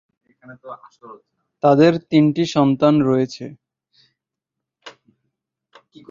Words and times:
তাদের 1.63 1.91
তিনটি 2.11 2.43
সন্তান 2.55 2.93
রয়েছে। 3.01 3.45